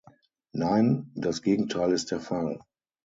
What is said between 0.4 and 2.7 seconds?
Nein, das Gegenteil ist der Fall!